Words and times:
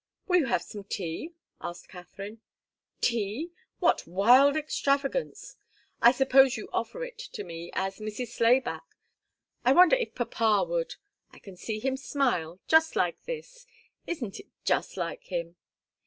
"Will 0.27 0.39
you 0.39 0.45
have 0.47 0.63
some 0.63 0.83
tea?" 0.85 1.35
asked 1.61 1.87
Katharine. 1.87 2.41
"Tea? 3.01 3.51
What 3.77 4.07
wild 4.07 4.57
extravagance! 4.57 5.57
I 6.01 6.11
suppose 6.11 6.57
you 6.57 6.69
offer 6.73 7.03
it 7.03 7.19
to 7.19 7.43
me 7.43 7.69
as 7.75 7.99
'Mrs. 7.99 8.29
Slayback.' 8.29 8.95
I 9.63 9.73
wonder 9.73 9.95
if 9.95 10.15
papa 10.15 10.63
would. 10.67 10.95
I 11.29 11.37
can 11.37 11.55
see 11.55 11.77
him 11.77 11.97
smile 11.97 12.59
just 12.67 12.95
like 12.95 13.21
this 13.25 13.67
isn't 14.07 14.39
it 14.39 14.47
just 14.65 14.97
like 14.97 15.25
him?" 15.25 15.55